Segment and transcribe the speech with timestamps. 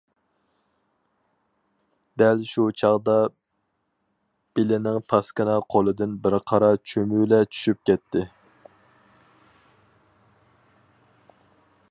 [2.21, 3.17] دەل شۇ چاغدا
[4.59, 8.23] بېلىنىڭ پاسكىنا قولىدىن بىر قارا چۈمۈلە چۈشۈپ كەتتى.